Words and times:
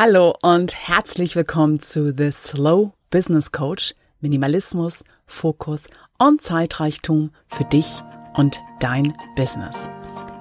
Hallo 0.00 0.32
und 0.42 0.76
herzlich 0.76 1.34
willkommen 1.34 1.80
zu 1.80 2.14
The 2.16 2.30
Slow 2.30 2.92
Business 3.10 3.50
Coach. 3.50 3.96
Minimalismus, 4.20 5.02
Fokus 5.26 5.80
und 6.20 6.40
Zeitreichtum 6.40 7.32
für 7.48 7.64
dich 7.64 8.00
und 8.34 8.60
dein 8.78 9.12
Business. 9.34 9.88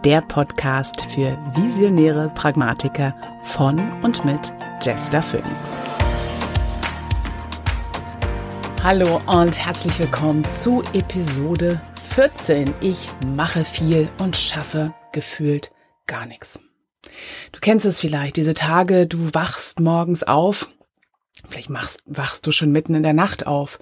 Der 0.05 0.21
Podcast 0.21 1.01
für 1.05 1.35
visionäre 1.55 2.31
Pragmatiker 2.35 3.15
von 3.45 3.79
und 4.03 4.23
mit 4.23 4.53
Jester 4.83 5.23
Phoenix. 5.23 5.49
Hallo 8.83 9.19
und 9.25 9.57
herzlich 9.57 9.97
willkommen 9.97 10.43
zu 10.43 10.83
Episode 10.93 11.81
14. 12.11 12.75
Ich 12.81 13.09
mache 13.35 13.65
viel 13.65 14.07
und 14.19 14.37
schaffe 14.37 14.93
gefühlt 15.13 15.71
gar 16.05 16.27
nichts. 16.27 16.59
Du 17.51 17.59
kennst 17.59 17.85
es 17.85 17.99
vielleicht, 17.99 18.37
diese 18.37 18.53
Tage, 18.53 19.07
du 19.07 19.29
wachst 19.33 19.79
morgens 19.79 20.23
auf, 20.23 20.69
vielleicht 21.47 21.69
machst, 21.69 22.01
wachst 22.05 22.47
du 22.47 22.51
schon 22.51 22.71
mitten 22.71 22.95
in 22.95 23.03
der 23.03 23.13
Nacht 23.13 23.47
auf 23.47 23.79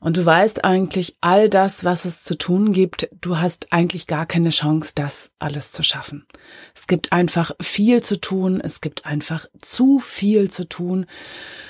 und 0.00 0.16
du 0.16 0.24
weißt 0.24 0.64
eigentlich 0.64 1.16
all 1.20 1.48
das, 1.48 1.84
was 1.84 2.04
es 2.04 2.22
zu 2.22 2.36
tun 2.36 2.72
gibt, 2.72 3.08
du 3.20 3.38
hast 3.38 3.72
eigentlich 3.72 4.06
gar 4.06 4.26
keine 4.26 4.50
Chance, 4.50 4.92
das 4.94 5.32
alles 5.38 5.70
zu 5.70 5.82
schaffen. 5.82 6.26
Es 6.74 6.86
gibt 6.86 7.12
einfach 7.12 7.52
viel 7.60 8.02
zu 8.02 8.20
tun, 8.20 8.60
es 8.60 8.80
gibt 8.80 9.06
einfach 9.06 9.46
zu 9.60 9.98
viel 9.98 10.50
zu 10.50 10.68
tun. 10.68 11.06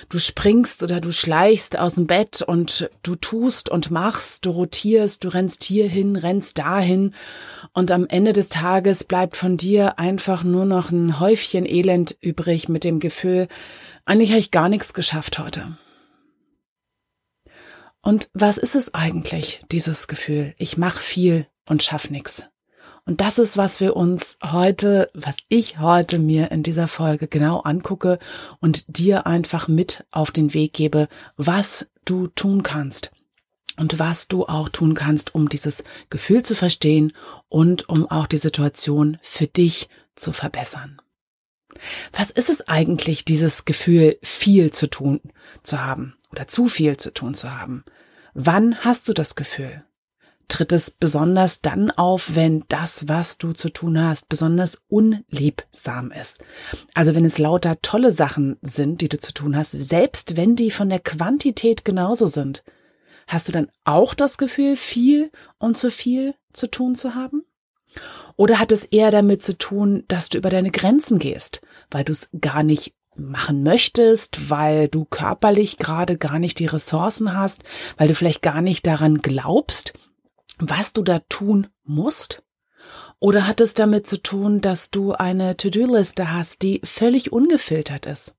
Du 0.08 0.18
springst 0.18 0.82
oder 0.82 1.00
du 1.00 1.12
schleichst 1.12 1.78
aus 1.78 1.94
dem 1.94 2.06
Bett 2.06 2.42
und 2.42 2.90
du 3.02 3.16
tust 3.16 3.70
und 3.70 3.90
machst, 3.90 4.44
du 4.46 4.50
rotierst, 4.50 5.24
du 5.24 5.28
rennst 5.28 5.64
hierhin, 5.64 6.16
rennst 6.16 6.58
dahin 6.58 7.14
und 7.72 7.90
am 7.90 8.06
Ende 8.06 8.32
des 8.32 8.48
Tages 8.48 9.04
bleibt 9.04 9.36
von 9.36 9.56
dir 9.56 9.98
einfach 9.98 10.42
nur 10.44 10.64
noch 10.64 10.90
ein 10.90 11.20
Häufchen 11.20 11.66
Elend 11.66 12.16
übrig 12.20 12.68
mit 12.68 12.84
dem 12.84 13.00
Gefühl, 13.00 13.48
eigentlich 14.06 14.30
habe 14.30 14.40
ich 14.40 14.50
gar 14.50 14.68
nichts 14.68 14.94
geschafft 14.94 15.38
heute. 15.38 15.76
Und 18.00 18.30
was 18.32 18.56
ist 18.56 18.76
es 18.76 18.94
eigentlich, 18.94 19.60
dieses 19.72 20.06
Gefühl? 20.06 20.54
Ich 20.58 20.76
mache 20.76 21.00
viel 21.00 21.46
und 21.68 21.82
schaff 21.82 22.08
nix. 22.08 22.44
Und 23.04 23.20
das 23.20 23.38
ist, 23.38 23.56
was 23.56 23.80
wir 23.80 23.96
uns 23.96 24.38
heute, 24.44 25.10
was 25.12 25.36
ich 25.48 25.78
heute 25.78 26.18
mir 26.18 26.50
in 26.50 26.62
dieser 26.62 26.88
Folge 26.88 27.28
genau 27.28 27.60
angucke 27.60 28.18
und 28.60 28.84
dir 28.88 29.26
einfach 29.26 29.68
mit 29.68 30.04
auf 30.10 30.30
den 30.30 30.54
Weg 30.54 30.72
gebe, 30.72 31.08
was 31.36 31.88
du 32.04 32.28
tun 32.28 32.62
kannst 32.62 33.10
und 33.76 33.98
was 33.98 34.28
du 34.28 34.46
auch 34.46 34.68
tun 34.68 34.94
kannst, 34.94 35.34
um 35.34 35.48
dieses 35.48 35.84
Gefühl 36.10 36.42
zu 36.42 36.54
verstehen 36.54 37.12
und 37.48 37.88
um 37.88 38.10
auch 38.10 38.26
die 38.26 38.38
Situation 38.38 39.18
für 39.20 39.46
dich 39.46 39.88
zu 40.14 40.32
verbessern. 40.32 41.00
Was 42.12 42.30
ist 42.30 42.50
es 42.50 42.68
eigentlich, 42.68 43.24
dieses 43.24 43.64
Gefühl, 43.64 44.18
viel 44.22 44.70
zu 44.70 44.88
tun 44.88 45.20
zu 45.62 45.82
haben 45.82 46.14
oder 46.30 46.46
zu 46.46 46.68
viel 46.68 46.96
zu 46.96 47.12
tun 47.12 47.34
zu 47.34 47.58
haben? 47.58 47.84
Wann 48.34 48.84
hast 48.84 49.08
du 49.08 49.12
das 49.12 49.34
Gefühl? 49.34 49.84
Tritt 50.48 50.70
es 50.70 50.92
besonders 50.92 51.60
dann 51.60 51.90
auf, 51.90 52.36
wenn 52.36 52.64
das, 52.68 53.08
was 53.08 53.36
du 53.38 53.52
zu 53.52 53.68
tun 53.68 54.00
hast, 54.00 54.28
besonders 54.28 54.78
unliebsam 54.88 56.12
ist. 56.12 56.44
Also 56.94 57.14
wenn 57.14 57.24
es 57.24 57.38
lauter 57.38 57.80
tolle 57.82 58.12
Sachen 58.12 58.56
sind, 58.62 59.00
die 59.00 59.08
du 59.08 59.18
zu 59.18 59.32
tun 59.32 59.56
hast, 59.56 59.72
selbst 59.72 60.36
wenn 60.36 60.54
die 60.54 60.70
von 60.70 60.88
der 60.88 61.00
Quantität 61.00 61.84
genauso 61.84 62.26
sind, 62.26 62.62
hast 63.26 63.48
du 63.48 63.52
dann 63.52 63.70
auch 63.84 64.14
das 64.14 64.38
Gefühl, 64.38 64.76
viel 64.76 65.32
und 65.58 65.76
zu 65.76 65.90
viel 65.90 66.34
zu 66.52 66.70
tun 66.70 66.94
zu 66.94 67.16
haben? 67.16 67.44
Oder 68.36 68.58
hat 68.58 68.72
es 68.72 68.84
eher 68.84 69.10
damit 69.10 69.42
zu 69.42 69.56
tun, 69.56 70.04
dass 70.08 70.28
du 70.28 70.38
über 70.38 70.50
deine 70.50 70.70
Grenzen 70.70 71.18
gehst, 71.18 71.62
weil 71.90 72.04
du 72.04 72.12
es 72.12 72.28
gar 72.40 72.62
nicht 72.62 72.94
machen 73.16 73.62
möchtest, 73.62 74.50
weil 74.50 74.88
du 74.88 75.04
körperlich 75.04 75.78
gerade 75.78 76.16
gar 76.18 76.38
nicht 76.38 76.58
die 76.58 76.66
Ressourcen 76.66 77.36
hast, 77.36 77.62
weil 77.96 78.08
du 78.08 78.14
vielleicht 78.14 78.42
gar 78.42 78.60
nicht 78.60 78.86
daran 78.86 79.18
glaubst, 79.18 79.94
was 80.58 80.92
du 80.92 81.02
da 81.02 81.20
tun 81.28 81.68
musst? 81.84 82.42
Oder 83.18 83.46
hat 83.46 83.60
es 83.60 83.74
damit 83.74 84.06
zu 84.06 84.22
tun, 84.22 84.60
dass 84.60 84.90
du 84.90 85.12
eine 85.12 85.56
To-Do-Liste 85.56 86.32
hast, 86.32 86.62
die 86.62 86.80
völlig 86.84 87.32
ungefiltert 87.32 88.04
ist? 88.06 88.34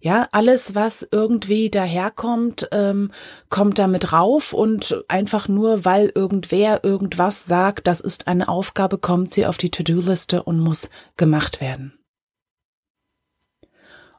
Ja, 0.00 0.28
alles, 0.32 0.74
was 0.74 1.06
irgendwie 1.10 1.70
daherkommt, 1.70 2.68
ähm, 2.72 3.10
kommt 3.48 3.78
damit 3.78 4.12
rauf 4.12 4.52
und 4.52 5.04
einfach 5.08 5.48
nur, 5.48 5.84
weil 5.84 6.10
irgendwer 6.14 6.84
irgendwas 6.84 7.44
sagt, 7.44 7.86
das 7.86 8.00
ist 8.00 8.26
eine 8.26 8.48
Aufgabe, 8.48 8.98
kommt 8.98 9.34
sie 9.34 9.46
auf 9.46 9.58
die 9.58 9.70
To-Do-Liste 9.70 10.42
und 10.42 10.58
muss 10.58 10.90
gemacht 11.16 11.60
werden. 11.60 11.98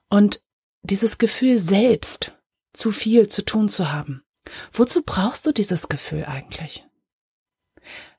Und 0.09 0.43
dieses 0.83 1.17
Gefühl 1.17 1.57
selbst, 1.57 2.33
zu 2.73 2.91
viel 2.91 3.27
zu 3.27 3.43
tun 3.43 3.69
zu 3.69 3.91
haben, 3.91 4.23
wozu 4.71 5.01
brauchst 5.03 5.45
du 5.45 5.51
dieses 5.51 5.89
Gefühl 5.89 6.25
eigentlich? 6.25 6.85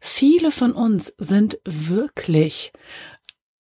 Viele 0.00 0.50
von 0.50 0.72
uns 0.72 1.14
sind 1.19 1.60
wirklich, 1.64 2.72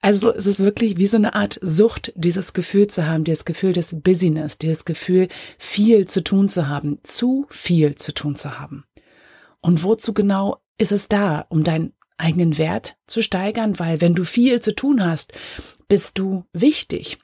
also 0.02 0.32
es 0.34 0.46
ist 0.46 0.60
wirklich 0.60 0.98
wie 0.98 1.06
so 1.06 1.16
eine 1.16 1.34
Art 1.34 1.58
Sucht, 1.62 2.12
dieses 2.16 2.52
Gefühl 2.52 2.88
zu 2.88 3.06
haben, 3.06 3.24
dieses 3.24 3.44
Gefühl 3.44 3.72
des 3.72 3.94
Busyness, 4.02 4.58
dieses 4.58 4.84
Gefühl, 4.84 5.28
viel 5.58 6.06
zu 6.06 6.22
tun 6.22 6.48
zu 6.48 6.68
haben, 6.68 6.98
zu 7.02 7.46
viel 7.48 7.94
zu 7.94 8.12
tun 8.12 8.36
zu 8.36 8.58
haben. 8.58 8.84
Und 9.60 9.84
wozu 9.84 10.12
genau 10.12 10.58
ist 10.76 10.92
es 10.92 11.08
da, 11.08 11.46
um 11.48 11.64
deinen 11.64 11.92
eigenen 12.18 12.58
Wert 12.58 12.96
zu 13.06 13.22
steigern? 13.22 13.78
Weil 13.78 14.00
wenn 14.00 14.14
du 14.14 14.24
viel 14.24 14.60
zu 14.60 14.74
tun 14.74 15.04
hast, 15.04 15.32
bist 15.88 16.18
du 16.18 16.44
wichtig 16.52 17.18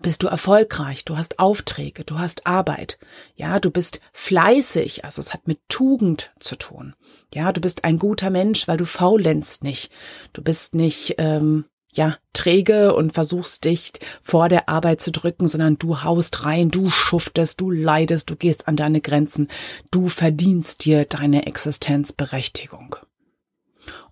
bist 0.00 0.22
du 0.22 0.28
erfolgreich, 0.28 1.04
du 1.04 1.16
hast 1.16 1.38
Aufträge, 1.38 2.04
du 2.04 2.18
hast 2.18 2.46
Arbeit, 2.46 2.98
ja, 3.36 3.60
du 3.60 3.70
bist 3.70 4.00
fleißig, 4.12 5.04
also 5.04 5.20
es 5.20 5.34
hat 5.34 5.46
mit 5.46 5.60
Tugend 5.68 6.32
zu 6.40 6.56
tun. 6.56 6.94
Ja, 7.34 7.52
du 7.52 7.60
bist 7.60 7.84
ein 7.84 7.98
guter 7.98 8.30
Mensch, 8.30 8.66
weil 8.66 8.78
du 8.78 8.86
faulenzt 8.86 9.62
nicht. 9.62 9.92
Du 10.32 10.42
bist 10.42 10.74
nicht 10.74 11.16
ähm, 11.18 11.66
ja, 11.94 12.16
träge 12.32 12.94
und 12.94 13.12
versuchst 13.12 13.64
dich 13.64 13.92
vor 14.22 14.48
der 14.48 14.68
Arbeit 14.68 15.00
zu 15.00 15.10
drücken, 15.10 15.48
sondern 15.48 15.78
du 15.78 16.02
haust 16.02 16.44
rein, 16.44 16.70
du 16.70 16.90
schuftest, 16.90 17.60
du 17.60 17.70
leidest, 17.70 18.28
du 18.30 18.36
gehst 18.36 18.68
an 18.68 18.76
deine 18.76 19.00
Grenzen, 19.00 19.48
du 19.90 20.08
verdienst 20.08 20.84
dir 20.84 21.04
deine 21.04 21.46
Existenzberechtigung. 21.46 22.96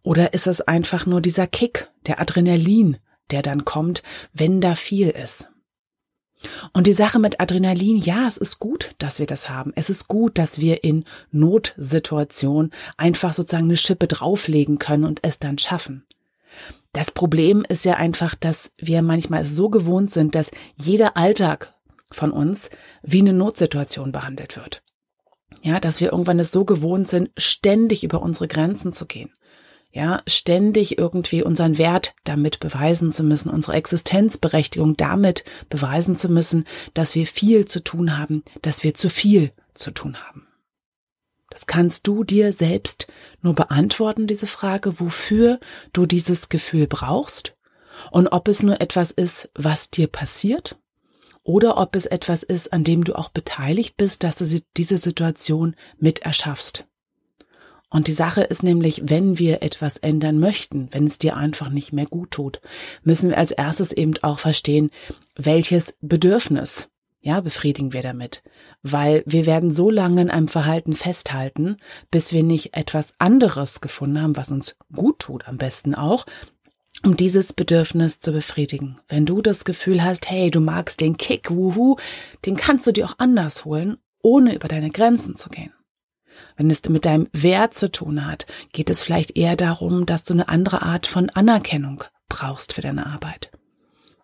Oder 0.03 0.35
ist 0.35 0.47
es 0.47 0.61
einfach 0.61 1.07
nur 1.07 1.21
dieser 1.21 1.47
Kick, 1.47 1.89
der 2.07 2.21
Adrenalin, 2.21 2.99
der 3.31 3.43
dann 3.43 3.65
kommt, 3.65 4.03
wenn 4.33 4.61
da 4.61 4.75
viel 4.75 5.09
ist? 5.11 5.49
Und 6.73 6.87
die 6.87 6.93
Sache 6.93 7.19
mit 7.19 7.41
Adrenalin, 7.41 7.99
ja, 7.99 8.27
es 8.27 8.37
ist 8.37 8.59
gut, 8.59 8.95
dass 8.99 9.19
wir 9.19 9.27
das 9.27 9.49
haben. 9.49 9.73
Es 9.77 9.91
ist 9.91 10.09
gut, 10.09 10.39
dass 10.39 10.59
wir 10.59 10.83
in 10.83 11.05
Notsituationen 11.31 12.73
einfach 12.97 13.33
sozusagen 13.33 13.67
eine 13.67 13.77
Schippe 13.77 14.09
drauflegen 14.09 14.79
können 14.79 15.05
und 15.05 15.21
es 15.23 15.39
dann 15.39 15.59
schaffen. 15.59 16.05
Das 16.93 17.11
Problem 17.11 17.65
ist 17.69 17.85
ja 17.85 17.95
einfach, 17.95 18.35
dass 18.35 18.73
wir 18.77 19.03
manchmal 19.03 19.45
so 19.45 19.71
gewohnt 19.71 20.11
sind, 20.11 20.35
dass 20.35 20.51
jeder 20.77 21.17
Alltag 21.17 21.75
von 22.11 22.31
uns 22.31 22.71
wie 23.03 23.21
eine 23.21 23.33
Notsituation 23.33 24.13
behandelt 24.13 24.57
wird. 24.57 24.83
Ja, 25.63 25.81
dass 25.81 26.01
wir 26.01 26.13
irgendwann 26.13 26.41
es 26.41 26.53
so 26.53 26.65
gewohnt 26.65 27.09
sind, 27.09 27.31
ständig 27.37 28.05
über 28.05 28.23
unsere 28.23 28.49
Grenzen 28.49 28.93
zu 28.93 29.07
gehen 29.07 29.31
ja, 29.93 30.23
ständig 30.27 30.99
irgendwie 30.99 31.43
unseren 31.43 31.77
Wert 31.77 32.15
damit 32.25 32.61
beweisen 32.61 33.13
zu 33.13 33.23
müssen, 33.23 33.51
unsere 33.51 33.77
Existenzberechtigung 33.77 34.97
damit 34.97 35.45
beweisen 35.69 36.17
zu 36.17 36.31
müssen, 36.31 36.65
dass 36.95 37.15
wir 37.15 37.27
viel 37.27 37.67
zu 37.67 37.85
tun 37.85 38.19
haben, 38.19 38.43
dass 38.63 38.85
wir 38.85 38.95
zu 38.95 39.11
viel 39.11 39.53
zu 39.75 39.91
tun 39.91 40.17
haben. 40.17 40.47
Das 41.53 41.67
kannst 41.67 42.07
du 42.07 42.25
dir 42.25 42.51
selbst 42.55 43.09
nur 43.43 43.55
beantworten, 43.55 44.27
diese 44.27 44.47
Frage, 44.47 44.99
wofür 45.01 45.61
du 45.93 46.07
dieses 46.07 46.49
Gefühl 46.49 46.87
brauchst 46.87 47.55
und 48.11 48.29
ob 48.29 48.49
es 48.49 48.63
nur 48.63 48.81
etwas 48.81 49.11
ist, 49.11 49.51
was 49.55 49.91
dir 49.91 50.07
passiert 50.07 50.79
oder 51.43 51.77
ob 51.77 51.95
es 51.95 52.07
etwas 52.07 52.43
ist, 52.43 52.73
an 52.73 52.85
dem 52.85 53.05
du 53.05 53.15
auch 53.19 53.29
beteiligt 53.29 53.99
bist, 53.99 54.23
dass 54.23 54.37
du 54.37 54.63
diese 54.79 54.97
Situation 54.97 55.77
mit 55.99 56.21
erschaffst. 56.21 56.87
Und 57.91 58.09
die 58.09 58.13
Sache 58.13 58.41
ist 58.41 58.63
nämlich, 58.63 59.03
wenn 59.05 59.39
wir 59.39 59.63
etwas 59.63 59.99
ändern 59.99 60.39
möchten, 60.39 60.89
wenn 60.93 61.07
es 61.07 61.19
dir 61.19 61.37
einfach 61.37 61.69
nicht 61.69 61.93
mehr 61.93 62.07
gut 62.07 62.31
tut, 62.31 62.63
müssen 63.05 63.29
wir 63.29 63.37
als 63.37 63.51
erstes 63.51 63.93
eben 63.93 64.15
auch 64.23 64.39
verstehen, 64.39 64.91
welches 65.37 65.99
Bedürfnis 66.01 66.89
ja, 67.23 67.41
befriedigen 67.41 67.93
wir 67.93 68.03
damit. 68.03 68.43
Weil 68.83 69.23
wir 69.27 69.47
werden 69.47 69.73
so 69.73 69.91
lange 69.91 70.21
in 70.21 70.31
einem 70.31 70.49
Verhalten 70.49 70.95
festhalten, 70.95 71.77
bis 72.11 72.33
wir 72.33 72.43
nicht 72.43 72.77
etwas 72.77 73.15
anderes 73.19 73.81
gefunden 73.81 74.21
haben, 74.21 74.37
was 74.37 74.51
uns 74.51 74.77
gut 74.93 75.21
tut, 75.21 75.47
am 75.47 75.57
besten 75.57 75.95
auch, 75.95 76.27
um 77.05 77.17
dieses 77.17 77.53
Bedürfnis 77.53 78.19
zu 78.19 78.33
befriedigen. 78.33 78.99
Wenn 79.09 79.25
du 79.25 79.41
das 79.41 79.65
Gefühl 79.65 80.05
hast, 80.05 80.29
hey, 80.29 80.51
du 80.51 80.61
magst 80.61 81.01
den 81.01 81.17
Kick, 81.17 81.51
wuhu, 81.51 81.97
den 82.45 82.57
kannst 82.57 82.87
du 82.87 82.93
dir 82.93 83.07
auch 83.07 83.19
anders 83.19 83.65
holen, 83.65 83.99
ohne 84.23 84.55
über 84.55 84.69
deine 84.69 84.91
Grenzen 84.91 85.37
zu 85.37 85.49
gehen. 85.49 85.73
Wenn 86.57 86.71
es 86.71 86.83
mit 86.89 87.05
deinem 87.05 87.29
Wert 87.33 87.75
zu 87.75 87.91
tun 87.91 88.27
hat, 88.27 88.47
geht 88.73 88.91
es 88.91 89.03
vielleicht 89.05 89.37
eher 89.37 89.57
darum, 89.57 90.07
dass 90.07 90.25
du 90.25 90.33
eine 90.33 90.49
andere 90.49 90.83
Art 90.83 91.07
von 91.07 91.31
Anerkennung 91.31 92.05
brauchst 92.29 92.73
für 92.73 92.81
deine 92.81 93.07
Arbeit. 93.07 93.51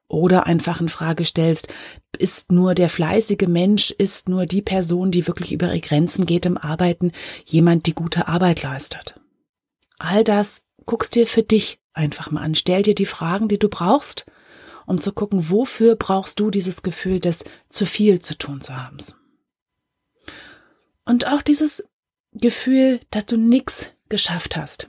Oder 0.08 0.46
einfach 0.46 0.80
in 0.80 0.88
Frage 0.88 1.24
stellst, 1.26 1.68
ist 2.16 2.50
nur 2.50 2.74
der 2.74 2.88
fleißige 2.88 3.46
Mensch, 3.46 3.90
ist 3.90 4.28
nur 4.28 4.46
die 4.46 4.62
Person, 4.62 5.10
die 5.10 5.26
wirklich 5.26 5.52
über 5.52 5.66
ihre 5.66 5.80
Grenzen 5.80 6.24
geht 6.24 6.46
im 6.46 6.56
Arbeiten, 6.56 7.12
jemand, 7.44 7.86
die 7.86 7.94
gute 7.94 8.26
Arbeit 8.26 8.62
leistet. 8.62 9.14
All 9.98 10.24
das 10.24 10.64
guckst 10.86 11.14
dir 11.14 11.26
für 11.26 11.42
dich 11.42 11.78
einfach 11.92 12.30
mal 12.30 12.42
an. 12.42 12.54
Stell 12.54 12.82
dir 12.82 12.94
die 12.94 13.06
Fragen, 13.06 13.48
die 13.48 13.58
du 13.58 13.68
brauchst, 13.68 14.24
um 14.86 15.00
zu 15.00 15.12
gucken, 15.12 15.50
wofür 15.50 15.96
brauchst 15.96 16.40
du 16.40 16.50
dieses 16.50 16.82
Gefühl 16.82 17.20
des 17.20 17.44
zu 17.68 17.84
viel 17.84 18.20
zu 18.20 18.38
tun 18.38 18.62
zu 18.62 18.74
haben. 18.74 18.96
Und 21.04 21.26
auch 21.26 21.42
dieses 21.42 21.86
Gefühl, 22.32 23.00
dass 23.10 23.26
du 23.26 23.36
nichts 23.36 23.90
geschafft 24.08 24.56
hast. 24.56 24.88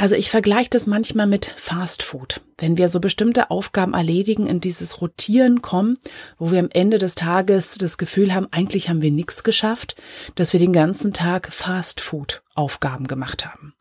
Also 0.00 0.14
ich 0.14 0.30
vergleiche 0.30 0.70
das 0.70 0.86
manchmal 0.86 1.26
mit 1.26 1.44
Fast 1.44 2.02
Food. 2.02 2.40
Wenn 2.56 2.78
wir 2.78 2.88
so 2.88 3.00
bestimmte 3.00 3.50
Aufgaben 3.50 3.92
erledigen, 3.92 4.46
in 4.46 4.58
dieses 4.58 5.02
Rotieren 5.02 5.60
kommen, 5.60 5.98
wo 6.38 6.50
wir 6.50 6.58
am 6.58 6.70
Ende 6.72 6.96
des 6.96 7.16
Tages 7.16 7.74
das 7.74 7.98
Gefühl 7.98 8.32
haben, 8.32 8.48
eigentlich 8.50 8.88
haben 8.88 9.02
wir 9.02 9.10
nichts 9.10 9.44
geschafft, 9.44 9.96
dass 10.36 10.54
wir 10.54 10.60
den 10.60 10.72
ganzen 10.72 11.12
Tag 11.12 11.52
Fast 11.52 12.00
Food 12.00 12.42
Aufgaben 12.54 13.08
gemacht 13.08 13.44
haben. 13.44 13.74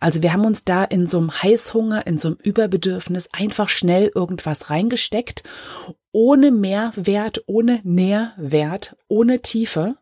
Also 0.00 0.22
wir 0.22 0.32
haben 0.32 0.46
uns 0.46 0.64
da 0.64 0.82
in 0.82 1.08
so 1.08 1.18
einem 1.18 1.42
Heißhunger, 1.42 2.06
in 2.06 2.16
so 2.16 2.28
einem 2.28 2.38
Überbedürfnis 2.42 3.28
einfach 3.32 3.68
schnell 3.68 4.10
irgendwas 4.14 4.70
reingesteckt, 4.70 5.42
ohne 6.10 6.52
Mehrwert, 6.52 7.42
ohne 7.46 7.80
Nährwert, 7.84 8.96
ohne 9.08 9.42
Tiefe 9.42 9.96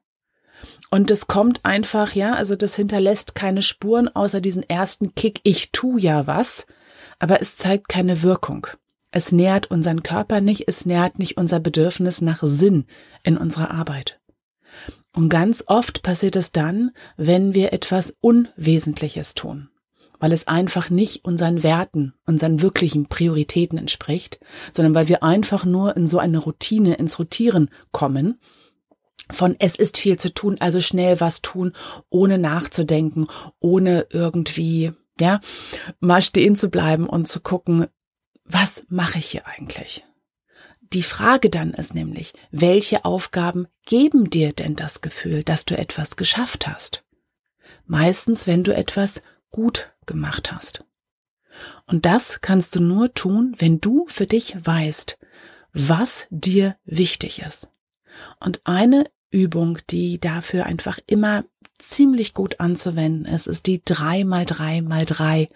und 0.91 1.11
das 1.11 1.27
kommt 1.27 1.65
einfach, 1.65 2.15
ja, 2.15 2.35
also 2.35 2.57
das 2.57 2.77
hinterlässt 2.77 3.35
keine 3.35 3.63
Spuren 3.63 4.09
außer 4.09 4.41
diesen 4.41 4.63
ersten 4.69 5.15
Kick, 5.15 5.41
ich 5.43 5.73
tu 5.73 5.99
ja 5.99 6.27
was, 6.27 6.67
aber 7.19 7.41
es 7.41 7.57
zeigt 7.57 7.89
keine 7.89 8.23
Wirkung. 8.23 8.67
Es 9.11 9.31
nährt 9.31 9.71
unseren 9.71 10.03
Körper 10.03 10.41
nicht, 10.41 10.65
es 10.67 10.87
nährt 10.87 11.19
nicht 11.19 11.37
unser 11.37 11.61
Bedürfnis 11.61 12.21
nach 12.21 12.43
Sinn 12.43 12.87
in 13.23 13.37
unserer 13.37 13.71
Arbeit. 13.71 14.21
Und 15.15 15.29
ganz 15.29 15.63
oft 15.69 16.03
passiert 16.03 16.35
es 16.35 16.51
dann, 16.51 16.91
wenn 17.17 17.55
wir 17.55 17.73
etwas 17.73 18.17
Unwesentliches 18.21 19.35
tun, 19.35 19.69
weil 20.19 20.33
es 20.33 20.49
einfach 20.49 20.91
nicht 20.91 21.25
unseren 21.25 21.63
Werten, 21.63 22.15
unseren 22.27 22.61
wirklichen 22.61 23.07
Prioritäten 23.07 23.79
entspricht, 23.79 24.41
sondern 24.73 24.95
weil 24.95 25.07
wir 25.07 25.23
einfach 25.23 25.65
nur 25.65 25.97
in 25.97 26.09
so 26.09 26.19
eine 26.19 26.39
Routine, 26.39 26.95
ins 26.95 27.21
Rotieren 27.21 27.71
kommen 27.93 28.41
von 29.31 29.57
es 29.59 29.75
ist 29.75 29.99
viel 29.99 30.19
zu 30.19 30.33
tun, 30.33 30.59
also 30.61 30.81
schnell 30.81 31.21
was 31.21 31.43
tun, 31.43 31.73
ohne 32.11 32.39
nachzudenken, 32.39 33.27
ohne 33.59 34.07
irgendwie, 34.11 34.93
ja, 35.19 35.41
mal 36.01 36.23
stehen 36.23 36.57
zu 36.57 36.69
bleiben 36.69 37.09
und 37.09 37.29
zu 37.29 37.41
gucken, 37.41 37.87
was 38.45 38.85
mache 38.89 39.19
ich 39.19 39.27
hier 39.27 39.47
eigentlich? 39.47 40.05
Die 40.93 41.03
Frage 41.03 41.51
dann 41.51 41.73
ist 41.73 41.95
nämlich, 41.95 42.35
welche 42.51 43.05
Aufgaben 43.05 43.67
geben 43.87 44.31
dir 44.31 44.53
denn 44.53 44.77
das 44.77 45.01
Gefühl, 45.01 45.43
dass 45.43 45.65
du 45.65 45.77
etwas 45.77 46.17
geschafft 46.17 46.69
hast? 46.69 47.05
Meistens, 47.87 48.47
wenn 48.47 48.63
du 48.63 48.75
etwas 48.75 49.23
gut 49.51 49.93
gemacht 50.07 50.53
hast. 50.53 50.85
Und 51.87 52.05
das 52.07 52.41
kannst 52.41 52.77
du 52.77 52.81
nur 52.81 53.15
tun, 53.15 53.55
wenn 53.59 53.81
du 53.81 54.07
für 54.09 54.27
dich 54.27 54.55
weißt, 54.65 55.19
was 55.73 56.27
dir 56.31 56.77
wichtig 56.85 57.41
ist. 57.41 57.71
Und 58.41 58.61
eine 58.65 59.05
Übung, 59.31 59.79
die 59.91 60.21
dafür 60.21 60.67
einfach 60.67 60.99
immer 61.07 61.45
ziemlich 61.79 62.35
gut 62.35 62.61
anzuwenden 62.61 63.25
ist, 63.27 63.47
ist 63.47 63.67
die 63.67 63.83
3 63.85 64.25
mal 64.25 64.45
3 64.45 64.83
mal 64.83 65.05
3 65.05 65.49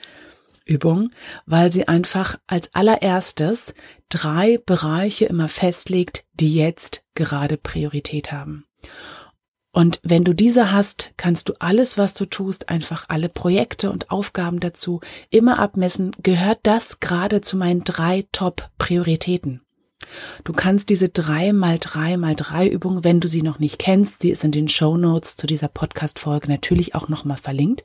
Übung, 0.69 1.11
weil 1.47 1.73
sie 1.73 1.89
einfach 1.89 2.39
als 2.47 2.75
allererstes 2.75 3.75
drei 4.09 4.59
Bereiche 4.59 5.25
immer 5.25 5.49
festlegt, 5.49 6.25
die 6.35 6.55
jetzt 6.55 7.07
gerade 7.15 7.57
Priorität 7.57 8.33
haben. 8.33 8.67
Und 9.73 10.01
wenn 10.03 10.25
du 10.25 10.35
diese 10.35 10.73
hast, 10.73 11.13
kannst 11.17 11.49
du 11.49 11.55
alles, 11.59 11.99
was 11.99 12.15
du 12.15 12.27
tust, 12.27 12.69
einfach 12.69 13.07
alle 13.09 13.29
Projekte 13.29 13.91
und 13.91 14.11
Aufgaben 14.11 14.61
dazu 14.61 15.01
immer 15.31 15.59
abmessen, 15.59 16.13
gehört 16.23 16.61
das 16.63 17.01
gerade 17.01 17.41
zu 17.41 17.57
meinen 17.57 17.85
drei 17.85 18.27
Top-Prioritäten. 18.33 19.63
Du 20.45 20.53
kannst 20.53 20.89
diese 20.89 21.09
drei 21.09 21.53
mal 21.53 21.79
drei 21.81 22.17
mal 22.17 22.37
drei 22.37 22.69
Übung, 22.69 23.05
wenn 23.05 23.21
du 23.21 23.29
sie 23.29 23.43
noch 23.43 23.59
nicht 23.59 23.79
kennst, 23.79 24.23
sie 24.23 24.31
ist 24.31 24.45
in 24.45 24.53
den 24.53 24.69
Show 24.69 24.97
Notes 24.97 25.37
zu 25.37 25.47
dieser 25.47 25.69
Podcast-Folge 25.69 26.49
natürlich 26.49 26.95
auch 26.95 27.09
nochmal 27.09 27.37
verlinkt, 27.37 27.85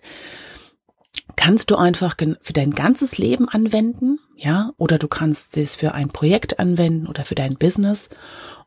kannst 1.36 1.72
du 1.72 1.76
einfach 1.76 2.16
für 2.42 2.54
dein 2.54 2.72
ganzes 2.72 3.18
Leben 3.18 3.50
anwenden, 3.50 4.20
ja, 4.36 4.72
oder 4.78 4.98
du 4.98 5.08
kannst 5.08 5.54
sie 5.54 5.66
für 5.66 5.94
ein 5.94 6.10
Projekt 6.10 6.60
anwenden 6.60 7.08
oder 7.08 7.24
für 7.24 7.36
dein 7.36 7.56
Business. 7.56 8.10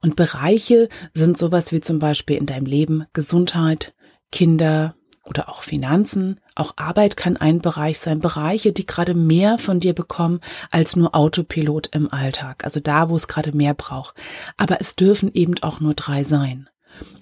Und 0.01 0.17
Bereiche 0.17 0.89
sind 1.15 1.39
sowas 1.39 1.73
wie 1.73 1.81
zum 1.81 1.99
Beispiel 1.99 2.37
in 2.37 2.47
deinem 2.47 2.67
Leben 2.67 3.05
Gesundheit, 3.13 3.95
Kinder, 4.33 4.96
oder 5.27 5.49
auch 5.49 5.63
Finanzen. 5.63 6.41
Auch 6.55 6.75
Arbeit 6.77 7.17
kann 7.17 7.37
ein 7.37 7.61
Bereich 7.61 7.99
sein. 7.99 8.21
Bereiche, 8.21 8.73
die 8.73 8.87
gerade 8.87 9.15
mehr 9.15 9.59
von 9.59 9.81
dir 9.81 9.95
bekommen 9.95 10.41
als 10.71 10.97
nur 10.97 11.15
Autopilot 11.15 11.89
im 11.95 12.13
Alltag. 12.13 12.65
Also 12.65 12.81
da, 12.81 13.09
wo 13.09 13.17
es 13.17 13.29
gerade 13.29 13.57
mehr 13.57 13.75
braucht. 13.75 14.15
Aber 14.57 14.81
es 14.81 14.97
dürfen 14.97 15.33
eben 15.35 15.55
auch 15.63 15.81
nur 15.81 15.95
drei 15.95 16.25
sein. 16.25 16.69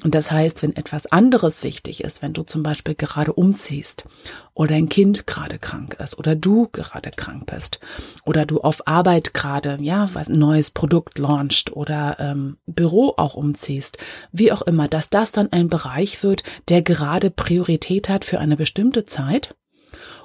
Und 0.04 0.14
das 0.14 0.30
heißt, 0.30 0.62
wenn 0.62 0.76
etwas 0.76 1.06
anderes 1.06 1.62
wichtig 1.62 2.04
ist, 2.04 2.22
wenn 2.22 2.32
du 2.32 2.42
zum 2.42 2.62
Beispiel 2.62 2.94
gerade 2.94 3.32
umziehst 3.32 4.04
oder 4.52 4.74
ein 4.74 4.88
Kind 4.88 5.26
gerade 5.26 5.58
krank 5.58 5.96
ist 6.02 6.18
oder 6.18 6.36
du 6.36 6.68
gerade 6.70 7.10
krank 7.10 7.46
bist 7.46 7.80
oder 8.24 8.46
du 8.46 8.60
auf 8.60 8.86
Arbeit 8.86 9.34
gerade, 9.34 9.78
ja, 9.80 10.08
was 10.12 10.28
ein 10.28 10.38
neues 10.38 10.70
Produkt 10.70 11.18
launcht 11.18 11.72
oder 11.72 12.16
ähm, 12.20 12.58
Büro 12.66 13.14
auch 13.16 13.34
umziehst, 13.34 13.98
wie 14.32 14.52
auch 14.52 14.62
immer, 14.62 14.88
dass 14.88 15.10
das 15.10 15.32
dann 15.32 15.52
ein 15.52 15.68
Bereich 15.68 16.22
wird, 16.22 16.42
der 16.68 16.82
gerade 16.82 17.30
Priorität 17.30 18.08
hat 18.08 18.24
für 18.24 18.38
eine 18.38 18.56
bestimmte 18.56 19.04
Zeit 19.04 19.56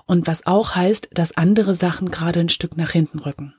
und 0.06 0.28
was 0.28 0.46
auch 0.46 0.76
heißt, 0.76 1.10
dass 1.14 1.38
andere 1.38 1.76
Sachen 1.76 2.10
gerade 2.10 2.40
ein 2.40 2.50
Stück 2.50 2.78
nach 2.78 2.92
hinten 2.92 3.20
rücken 3.20 3.54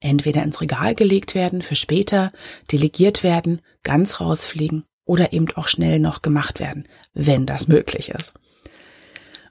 entweder 0.00 0.42
ins 0.42 0.60
Regal 0.60 0.94
gelegt 0.94 1.34
werden 1.34 1.62
für 1.62 1.76
später, 1.76 2.32
delegiert 2.72 3.22
werden, 3.22 3.62
ganz 3.82 4.20
rausfliegen 4.20 4.84
oder 5.04 5.32
eben 5.32 5.48
auch 5.56 5.68
schnell 5.68 5.98
noch 5.98 6.22
gemacht 6.22 6.60
werden, 6.60 6.86
wenn 7.14 7.46
das 7.46 7.68
möglich 7.68 8.10
ist. 8.10 8.34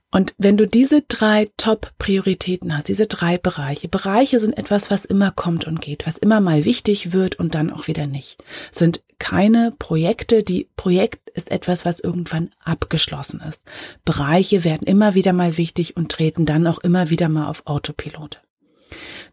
Und 0.09 0.33
wenn 0.37 0.55
du 0.55 0.65
diese 0.65 1.01
drei 1.01 1.49
Top-Prioritäten 1.57 2.75
hast, 2.75 2.87
diese 2.87 3.07
drei 3.07 3.37
Bereiche, 3.37 3.89
Bereiche 3.89 4.39
sind 4.39 4.57
etwas, 4.57 4.89
was 4.89 5.03
immer 5.03 5.31
kommt 5.31 5.67
und 5.67 5.81
geht, 5.81 6.07
was 6.07 6.17
immer 6.17 6.39
mal 6.39 6.63
wichtig 6.63 7.11
wird 7.11 7.35
und 7.35 7.55
dann 7.55 7.69
auch 7.71 7.87
wieder 7.87 8.07
nicht, 8.07 8.41
sind 8.71 9.03
keine 9.19 9.73
Projekte. 9.77 10.43
Die 10.43 10.69
Projekt 10.77 11.29
ist 11.31 11.51
etwas, 11.51 11.83
was 11.83 11.99
irgendwann 11.99 12.51
abgeschlossen 12.63 13.41
ist. 13.41 13.63
Bereiche 14.05 14.63
werden 14.63 14.87
immer 14.87 15.13
wieder 15.13 15.33
mal 15.33 15.57
wichtig 15.57 15.97
und 15.97 16.09
treten 16.09 16.45
dann 16.45 16.67
auch 16.67 16.79
immer 16.79 17.09
wieder 17.09 17.27
mal 17.27 17.47
auf 17.47 17.63
Autopilot. 17.65 18.41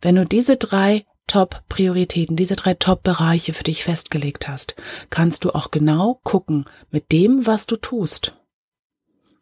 Wenn 0.00 0.16
du 0.16 0.26
diese 0.26 0.56
drei 0.56 1.04
Top-Prioritäten, 1.26 2.37
diese 2.37 2.56
drei 2.56 2.75
Top-Bereiche 2.75 3.54
für 3.54 3.64
dich 3.64 3.84
festgelegt 3.84 4.46
hast, 4.49 4.75
kannst 5.11 5.44
du 5.44 5.50
auch 5.50 5.70
genau 5.70 6.20
gucken 6.23 6.64
mit 6.90 7.12
dem, 7.12 7.46
was 7.46 7.66
du 7.66 7.76
tust, 7.76 8.34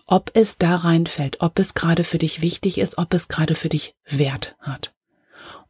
ob 0.06 0.30
es 0.34 0.58
da 0.58 0.76
reinfällt, 0.76 1.40
ob 1.40 1.58
es 1.58 1.74
gerade 1.74 2.04
für 2.04 2.18
dich 2.18 2.40
wichtig 2.42 2.78
ist, 2.78 2.98
ob 2.98 3.12
es 3.14 3.28
gerade 3.28 3.54
für 3.54 3.68
dich 3.68 3.94
Wert 4.06 4.56
hat. 4.60 4.94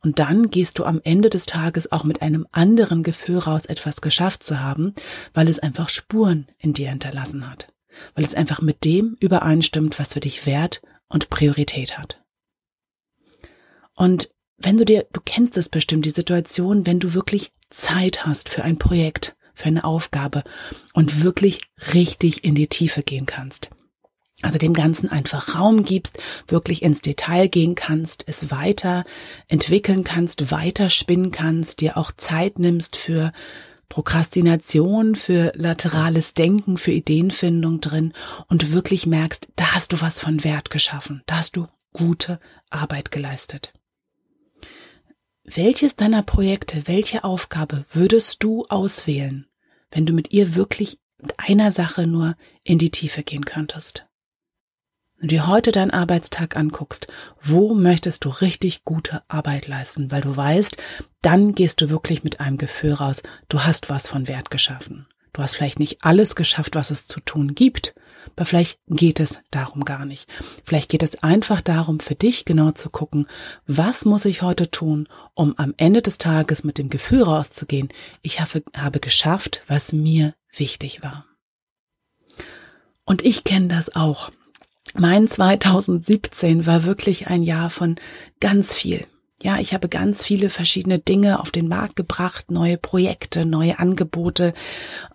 Und 0.00 0.18
dann 0.18 0.50
gehst 0.50 0.78
du 0.78 0.84
am 0.84 1.00
Ende 1.04 1.30
des 1.30 1.46
Tages 1.46 1.92
auch 1.92 2.02
mit 2.02 2.22
einem 2.22 2.46
anderen 2.50 3.04
Gefühl 3.04 3.38
raus, 3.38 3.66
etwas 3.66 4.00
geschafft 4.00 4.42
zu 4.42 4.61
haben, 4.61 4.92
weil 5.32 5.49
es 5.49 5.61
einfach 5.61 5.88
Spuren 5.88 6.46
in 6.58 6.72
dir 6.72 6.90
hinterlassen 6.90 7.49
hat, 7.49 7.68
weil 8.14 8.25
es 8.25 8.34
einfach 8.34 8.61
mit 8.61 8.84
dem 8.84 9.16
übereinstimmt, 9.20 9.99
was 9.99 10.12
für 10.14 10.20
dich 10.20 10.44
Wert 10.44 10.82
und 11.08 11.30
Priorität 11.30 11.99
hat. 11.99 12.20
Und 13.94 14.30
wenn 14.62 14.78
du 14.78 14.85
dir, 14.85 15.07
du 15.12 15.21
kennst 15.25 15.57
es 15.57 15.69
bestimmt, 15.69 16.07
die 16.07 16.11
Situation, 16.11 16.87
wenn 16.87 17.00
du 17.00 17.14
wirklich 17.14 17.52
Zeit 17.71 18.25
hast 18.25 18.49
für 18.49 18.62
ein 18.62 18.78
Projekt, 18.78 19.35
für 19.54 19.66
eine 19.66 19.85
Aufgabe 19.85 20.42
und 20.92 21.23
wirklich 21.23 21.62
richtig 21.95 22.45
in 22.45 22.54
die 22.54 22.69
Tiefe 22.69 23.02
gehen 23.02 23.26
kannst. 23.26 23.71
Also 24.42 24.59
dem 24.59 24.75
Ganzen 24.75 25.09
einfach 25.09 25.54
Raum 25.54 25.85
gibst, 25.85 26.19
wirklich 26.49 26.83
ins 26.83 27.00
Detail 27.00 27.47
gehen 27.49 27.76
kannst, 27.76 28.25
es 28.26 28.50
weiter 28.50 29.04
entwickeln 29.47 30.02
kannst, 30.02 30.50
weiter 30.50 30.90
spinnen 30.90 31.31
kannst, 31.31 31.81
dir 31.81 31.97
auch 31.97 32.11
Zeit 32.11 32.59
nimmst 32.59 32.97
für 32.97 33.33
Prokrastination, 33.88 35.14
für 35.14 35.52
laterales 35.54 36.35
Denken, 36.35 36.76
für 36.76 36.92
Ideenfindung 36.92 37.81
drin 37.81 38.14
und 38.49 38.73
wirklich 38.73 39.07
merkst, 39.07 39.49
da 39.54 39.75
hast 39.75 39.92
du 39.92 40.00
was 40.00 40.19
von 40.19 40.42
Wert 40.45 40.71
geschaffen, 40.71 41.23
da 41.26 41.37
hast 41.37 41.57
du 41.57 41.69
gute 41.92 42.40
Arbeit 42.71 43.12
geleistet. 43.12 43.73
Welches 45.44 45.96
deiner 45.96 46.22
Projekte, 46.22 46.87
welche 46.87 47.25
Aufgabe 47.25 47.84
würdest 47.92 48.44
du 48.44 48.64
auswählen, 48.66 49.49
wenn 49.90 50.06
du 50.06 50.12
mit 50.12 50.32
ihr 50.32 50.54
wirklich 50.54 51.00
mit 51.18 51.34
einer 51.37 51.72
Sache 51.72 52.06
nur 52.06 52.37
in 52.62 52.78
die 52.78 52.92
Tiefe 52.92 53.25
gehen 53.25 53.44
könntest? 53.44 54.06
Wenn 55.16 55.28
du 55.28 55.34
dir 55.34 55.49
heute 55.49 55.72
deinen 55.72 55.90
Arbeitstag 55.90 56.56
anguckst, 56.56 57.08
wo 57.40 57.75
möchtest 57.75 58.25
du 58.25 58.28
richtig 58.28 58.84
gute 58.84 59.22
Arbeit 59.26 59.66
leisten, 59.66 60.12
weil 60.12 60.20
du 60.20 60.37
weißt, 60.37 60.76
dann 61.22 61.56
gehst 61.56 61.80
du 61.80 61.90
wirklich 61.90 62.22
mit 62.22 62.38
einem 62.38 62.56
Gefühl 62.56 62.92
raus, 62.92 63.22
du 63.49 63.64
hast 63.64 63.90
was 63.90 64.06
von 64.06 64.28
Wert 64.28 64.52
geschaffen. 64.52 65.08
Du 65.32 65.42
hast 65.42 65.56
vielleicht 65.56 65.80
nicht 65.80 66.04
alles 66.04 66.37
geschafft, 66.37 66.76
was 66.76 66.92
es 66.92 67.08
zu 67.08 67.18
tun 67.18 67.56
gibt, 67.56 67.94
aber 68.35 68.45
vielleicht 68.45 68.79
geht 68.88 69.21
es 69.21 69.41
darum 69.50 69.85
gar 69.85 70.05
nicht. 70.05 70.29
Vielleicht 70.64 70.91
geht 70.91 71.02
es 71.02 71.23
einfach 71.23 71.61
darum, 71.61 72.00
für 72.00 72.14
dich 72.14 72.45
genau 72.45 72.71
zu 72.73 72.91
gucken, 72.91 73.26
was 73.67 74.05
muss 74.05 74.25
ich 74.25 74.43
heute 74.43 74.71
tun, 74.71 75.09
um 75.35 75.55
am 75.59 75.75
Ende 75.76 76.02
des 76.02 76.19
Tages 76.19 76.64
mit 76.64 76.79
dem 76.79 76.91
Gefühl 76.91 77.23
rauszugehen, 77.23 77.88
ich 78.23 78.41
habe, 78.41 78.62
habe 78.76 79.00
geschafft, 79.00 79.62
was 79.67 79.93
mir 79.93 80.35
wichtig 80.55 81.02
war. 81.02 81.25
Und 83.05 83.25
ich 83.25 83.45
kenne 83.45 83.69
das 83.69 83.95
auch. 83.95 84.31
Mein 84.95 85.26
2017 85.26 86.67
war 86.67 86.85
wirklich 86.85 87.29
ein 87.29 87.43
Jahr 87.43 87.71
von 87.71 87.97
ganz 88.41 88.75
viel. 88.75 89.07
Ja, 89.42 89.58
ich 89.58 89.75
habe 89.75 89.88
ganz 89.88 90.25
viele 90.25 90.50
verschiedene 90.50 91.00
Dinge 91.00 91.40
auf 91.40 91.50
den 91.50 91.66
Markt 91.66 91.96
gebracht, 91.96 92.52
neue 92.52 92.78
Projekte, 92.78 93.44
neue 93.44 93.80
Angebote. 93.80 94.52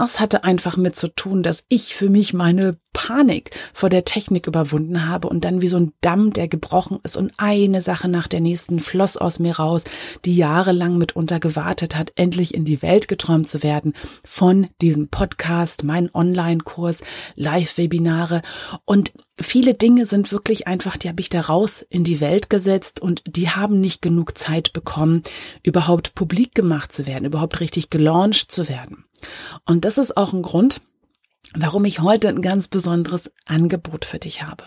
Es 0.03 0.19
hatte 0.19 0.43
einfach 0.43 0.75
mit 0.75 0.97
zu 0.97 1.07
tun, 1.07 1.43
dass 1.43 1.63
ich 1.69 1.95
für 1.95 2.09
mich 2.09 2.33
meine 2.33 2.77
Panik 2.91 3.51
vor 3.73 3.89
der 3.89 4.03
Technik 4.03 4.45
überwunden 4.45 5.07
habe 5.07 5.29
und 5.29 5.45
dann 5.45 5.61
wie 5.61 5.69
so 5.69 5.77
ein 5.77 5.93
Damm, 6.01 6.33
der 6.33 6.49
gebrochen 6.49 6.99
ist 7.03 7.15
und 7.15 7.31
eine 7.37 7.79
Sache 7.79 8.09
nach 8.09 8.27
der 8.27 8.41
nächsten 8.41 8.81
floss 8.81 9.15
aus 9.15 9.39
mir 9.39 9.59
raus, 9.59 9.85
die 10.25 10.35
jahrelang 10.35 10.97
mitunter 10.97 11.39
gewartet 11.39 11.95
hat, 11.95 12.11
endlich 12.15 12.53
in 12.53 12.65
die 12.65 12.81
Welt 12.81 13.07
geträumt 13.07 13.47
zu 13.47 13.63
werden 13.63 13.93
von 14.25 14.67
diesem 14.81 15.07
Podcast, 15.07 15.85
mein 15.85 16.13
Online-Kurs, 16.13 17.01
Live-Webinare 17.35 18.41
und 18.83 19.13
viele 19.39 19.73
Dinge 19.73 20.05
sind 20.05 20.31
wirklich 20.31 20.67
einfach, 20.67 20.97
die 20.97 21.09
habe 21.09 21.21
ich 21.21 21.29
da 21.29 21.41
raus 21.41 21.85
in 21.89 22.03
die 22.03 22.19
Welt 22.19 22.49
gesetzt 22.49 23.01
und 23.01 23.21
die 23.25 23.49
haben 23.49 23.79
nicht 23.79 24.01
genug 24.01 24.37
Zeit 24.37 24.73
bekommen, 24.73 25.23
überhaupt 25.63 26.15
publik 26.15 26.55
gemacht 26.55 26.91
zu 26.91 27.05
werden, 27.05 27.25
überhaupt 27.25 27.59
richtig 27.59 27.89
gelauncht 27.89 28.51
zu 28.51 28.67
werden. 28.67 29.05
Und 29.65 29.85
das 29.85 29.97
ist 29.97 30.17
auch 30.17 30.33
ein 30.33 30.41
Grund, 30.41 30.81
warum 31.55 31.85
ich 31.85 32.01
heute 32.01 32.29
ein 32.29 32.41
ganz 32.41 32.67
besonderes 32.67 33.31
Angebot 33.45 34.05
für 34.05 34.19
dich 34.19 34.43
habe. 34.43 34.63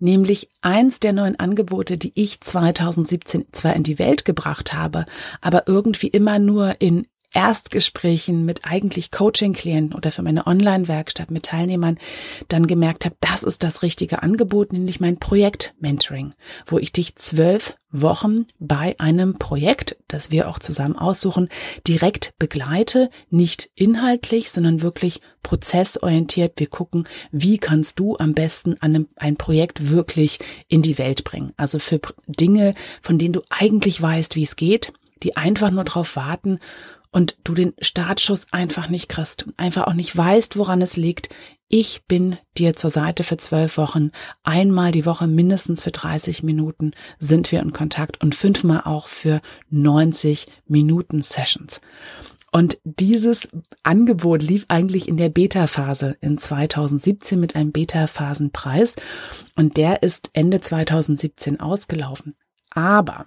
Nämlich 0.00 0.48
eins 0.60 0.98
der 0.98 1.12
neuen 1.12 1.38
Angebote, 1.38 1.96
die 1.96 2.12
ich 2.14 2.40
2017 2.40 3.46
zwar 3.52 3.74
in 3.74 3.84
die 3.84 3.98
Welt 3.98 4.24
gebracht 4.24 4.72
habe, 4.72 5.06
aber 5.40 5.68
irgendwie 5.68 6.08
immer 6.08 6.38
nur 6.38 6.80
in 6.80 7.06
Erstgesprächen 7.32 8.44
mit 8.44 8.64
eigentlich 8.64 9.10
Coaching-Klienten 9.10 9.96
oder 9.96 10.12
für 10.12 10.22
meine 10.22 10.46
Online-Werkstatt 10.46 11.30
mit 11.30 11.44
Teilnehmern 11.44 11.98
dann 12.48 12.66
gemerkt 12.66 13.04
habe, 13.04 13.16
das 13.20 13.42
ist 13.42 13.62
das 13.62 13.82
richtige 13.82 14.22
Angebot, 14.22 14.72
nämlich 14.72 15.00
mein 15.00 15.18
Projekt-Mentoring, 15.18 16.34
wo 16.66 16.78
ich 16.78 16.92
dich 16.92 17.16
zwölf 17.16 17.74
Wochen 17.92 18.46
bei 18.58 18.98
einem 18.98 19.38
Projekt, 19.38 19.96
das 20.08 20.30
wir 20.30 20.48
auch 20.48 20.58
zusammen 20.58 20.96
aussuchen, 20.96 21.48
direkt 21.86 22.32
begleite, 22.38 23.10
nicht 23.30 23.70
inhaltlich, 23.74 24.50
sondern 24.50 24.80
wirklich 24.80 25.20
prozessorientiert. 25.42 26.58
Wir 26.58 26.68
gucken, 26.68 27.06
wie 27.30 27.58
kannst 27.58 27.98
du 27.98 28.16
am 28.16 28.32
besten 28.32 28.80
einem, 28.80 29.08
ein 29.16 29.36
Projekt 29.36 29.90
wirklich 29.90 30.38
in 30.68 30.82
die 30.82 30.98
Welt 30.98 31.24
bringen. 31.24 31.52
Also 31.56 31.78
für 31.78 32.00
Dinge, 32.26 32.74
von 33.02 33.18
denen 33.18 33.34
du 33.34 33.42
eigentlich 33.50 34.00
weißt, 34.00 34.36
wie 34.36 34.44
es 34.44 34.56
geht, 34.56 34.92
die 35.22 35.36
einfach 35.36 35.70
nur 35.70 35.84
darauf 35.84 36.16
warten 36.16 36.58
und 37.12 37.36
du 37.44 37.54
den 37.54 37.74
Startschuss 37.80 38.46
einfach 38.50 38.88
nicht 38.88 39.08
kriegst 39.08 39.44
und 39.44 39.58
einfach 39.58 39.86
auch 39.86 39.92
nicht 39.92 40.16
weißt, 40.16 40.56
woran 40.56 40.82
es 40.82 40.96
liegt, 40.96 41.28
ich 41.68 42.02
bin 42.06 42.36
dir 42.58 42.74
zur 42.76 42.90
Seite 42.90 43.22
für 43.22 43.38
zwölf 43.38 43.78
Wochen. 43.78 44.10
Einmal 44.42 44.92
die 44.92 45.06
Woche 45.06 45.26
mindestens 45.26 45.82
für 45.82 45.90
30 45.90 46.42
Minuten 46.42 46.92
sind 47.18 47.50
wir 47.52 47.60
in 47.60 47.72
Kontakt 47.72 48.22
und 48.22 48.34
fünfmal 48.34 48.82
auch 48.84 49.06
für 49.08 49.40
90 49.70 50.48
Minuten 50.66 51.22
Sessions. 51.22 51.80
Und 52.50 52.78
dieses 52.84 53.48
Angebot 53.82 54.42
lief 54.42 54.66
eigentlich 54.68 55.08
in 55.08 55.16
der 55.16 55.30
Beta-Phase 55.30 56.18
in 56.20 56.36
2017 56.36 57.40
mit 57.40 57.56
einem 57.56 57.72
Beta-Phasenpreis 57.72 58.96
und 59.56 59.78
der 59.78 60.02
ist 60.02 60.28
Ende 60.34 60.60
2017 60.60 61.60
ausgelaufen. 61.60 62.34
Aber 62.68 63.24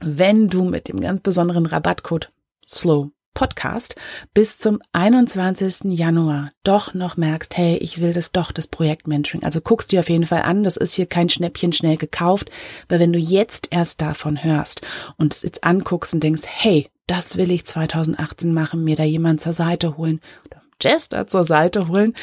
wenn 0.00 0.48
du 0.48 0.64
mit 0.64 0.88
dem 0.88 1.00
ganz 1.00 1.22
besonderen 1.22 1.64
Rabattcode 1.64 2.30
SLOW 2.66 3.10
Podcast 3.38 3.94
bis 4.34 4.58
zum 4.58 4.80
21. 4.90 5.96
Januar 5.96 6.50
doch 6.64 6.92
noch 6.92 7.16
merkst, 7.16 7.56
hey, 7.56 7.76
ich 7.76 8.00
will 8.00 8.12
das 8.12 8.32
doch, 8.32 8.50
das 8.50 8.66
Projekt 8.66 9.06
Mentoring. 9.06 9.44
Also 9.44 9.60
guckst 9.60 9.92
dir 9.92 10.00
auf 10.00 10.10
jeden 10.10 10.26
Fall 10.26 10.42
an. 10.42 10.64
Das 10.64 10.76
ist 10.76 10.94
hier 10.94 11.06
kein 11.06 11.28
Schnäppchen 11.28 11.72
schnell 11.72 11.96
gekauft, 11.96 12.50
weil 12.88 12.98
wenn 12.98 13.12
du 13.12 13.18
jetzt 13.20 13.68
erst 13.70 14.00
davon 14.00 14.42
hörst 14.42 14.80
und 15.18 15.34
es 15.34 15.42
jetzt 15.42 15.62
anguckst 15.62 16.14
und 16.14 16.24
denkst, 16.24 16.42
hey, 16.46 16.88
das 17.06 17.36
will 17.36 17.52
ich 17.52 17.64
2018 17.64 18.52
machen, 18.52 18.82
mir 18.82 18.96
da 18.96 19.04
jemand 19.04 19.40
zur 19.40 19.52
Seite 19.52 19.96
holen 19.96 20.20
oder 20.44 20.60
Jester 20.82 21.28
zur 21.28 21.46
Seite 21.46 21.86
holen 21.86 22.14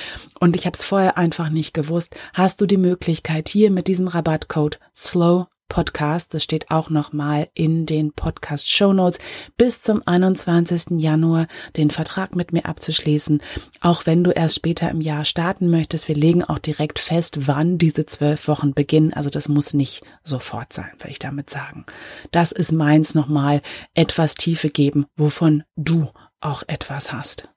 und 0.42 0.58
ich 0.58 0.66
habe 0.66 0.76
es 0.76 0.84
vorher 0.84 1.18
einfach 1.18 1.48
nicht 1.48 1.74
gewusst, 1.74 2.14
hast 2.34 2.60
du 2.60 2.66
die 2.66 2.76
Möglichkeit 2.76 3.48
hier 3.48 3.72
mit 3.72 3.88
diesem 3.88 4.10
Rabattcode 4.10 4.80
SLOW 4.94 5.48
Podcast, 5.68 6.34
das 6.34 6.44
steht 6.44 6.72
auch 6.72 6.90
nochmal 6.90 7.50
in 7.54 7.86
den 7.86 8.14
Podcast 8.14 8.70
Show 8.70 8.94
Notes, 8.94 9.20
bis 9.58 9.82
zum 9.82 10.02
21. 10.06 11.00
Januar 11.00 11.48
den 11.76 11.92
Vertrag 11.92 12.36
mit 12.36 12.54
mir 12.54 12.66
abzuschließen. 12.66 13.42
Auch 13.82 14.06
wenn 14.06 14.24
du 14.24 14.32
erst 14.32 14.56
später 14.56 14.90
im 14.90 15.02
Jahr 15.02 15.26
starten 15.26 15.70
möchtest, 15.70 16.08
wir 16.08 16.16
legen 16.16 16.44
auch 16.44 16.60
direkt 16.60 17.00
fest, 17.00 17.48
wann 17.48 17.78
diese 17.78 18.06
zwölf 18.06 18.48
Wochen 18.48 18.74
beginnen. 18.74 19.14
Also 19.14 19.30
das 19.30 19.50
muss 19.50 19.74
nicht 19.74 20.04
sofort 20.24 20.74
sein, 20.74 20.92
will 21.00 21.12
ich 21.12 21.20
damit 21.20 21.50
sagen. 21.50 21.86
Das 22.32 22.52
ist 22.52 22.72
meins 22.72 23.16
nochmal 23.16 23.62
etwas 23.94 24.36
Tiefe 24.36 24.70
geben, 24.70 25.06
wovon 25.16 25.64
du 25.76 26.10
auch 26.42 26.64
etwas 26.68 27.12
hast. 27.12 27.50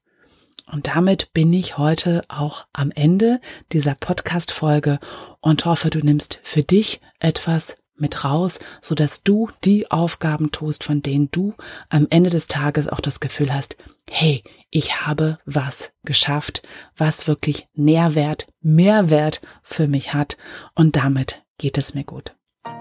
Und 0.70 0.86
damit 0.86 1.32
bin 1.32 1.52
ich 1.52 1.78
heute 1.78 2.22
auch 2.28 2.66
am 2.72 2.90
Ende 2.90 3.40
dieser 3.72 3.94
Podcast-Folge 3.94 4.98
und 5.40 5.64
hoffe, 5.64 5.88
du 5.88 6.00
nimmst 6.00 6.40
für 6.42 6.62
dich 6.62 7.00
etwas 7.20 7.78
mit 8.00 8.24
raus, 8.24 8.58
so 8.82 8.94
dass 8.94 9.22
du 9.22 9.48
die 9.64 9.90
Aufgaben 9.90 10.50
tust, 10.50 10.84
von 10.84 11.02
denen 11.02 11.30
du 11.30 11.54
am 11.88 12.06
Ende 12.10 12.30
des 12.30 12.48
Tages 12.48 12.88
auch 12.88 13.00
das 13.00 13.20
Gefühl 13.20 13.52
hast, 13.52 13.76
hey, 14.10 14.42
ich 14.70 15.06
habe 15.06 15.38
was 15.44 15.92
geschafft, 16.04 16.62
was 16.96 17.26
wirklich 17.26 17.68
Nährwert, 17.74 18.46
Mehrwert 18.60 19.40
für 19.62 19.88
mich 19.88 20.14
hat 20.14 20.36
und 20.74 20.96
damit 20.96 21.42
geht 21.58 21.78
es 21.78 21.94
mir 21.94 22.04
gut. 22.04 22.34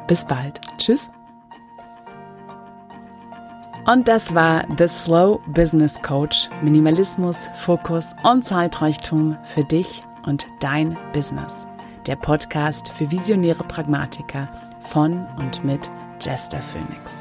Bis 0.07 0.25
bald. 0.25 0.59
Tschüss. 0.77 1.07
Und 3.85 4.09
das 4.09 4.35
war 4.35 4.65
The 4.77 4.87
Slow 4.87 5.39
Business 5.53 5.93
Coach. 6.01 6.49
Minimalismus, 6.61 7.49
Fokus 7.55 8.13
und 8.23 8.45
Zeitreichtum 8.45 9.37
für 9.43 9.63
dich 9.63 10.01
und 10.25 10.45
dein 10.59 10.97
Business. 11.13 11.66
Der 12.07 12.15
Podcast 12.15 12.89
für 12.93 13.11
visionäre 13.11 13.65
Pragmatiker 13.65 14.47
von 14.79 15.25
und 15.37 15.63
mit 15.65 15.91
Jester 16.21 16.61
Phoenix. 16.61 17.11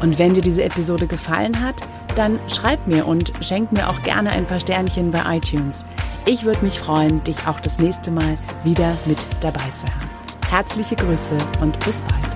Und 0.00 0.18
wenn 0.18 0.32
dir 0.32 0.40
diese 0.40 0.64
Episode 0.64 1.06
gefallen 1.06 1.60
hat, 1.60 1.76
dann 2.16 2.40
schreib 2.48 2.86
mir 2.86 3.06
und 3.06 3.32
schenk 3.42 3.72
mir 3.72 3.88
auch 3.88 4.02
gerne 4.02 4.30
ein 4.30 4.46
paar 4.46 4.60
Sternchen 4.60 5.10
bei 5.10 5.36
iTunes. 5.36 5.82
Ich 6.24 6.44
würde 6.44 6.64
mich 6.64 6.78
freuen, 6.78 7.22
dich 7.24 7.46
auch 7.46 7.60
das 7.60 7.78
nächste 7.78 8.10
Mal 8.10 8.38
wieder 8.64 8.96
mit 9.06 9.18
dabei 9.40 9.70
zu 9.76 9.86
haben. 9.86 10.10
Herzliche 10.48 10.96
Grüße 10.96 11.36
und 11.60 11.78
bis 11.80 12.00
bald. 12.00 12.31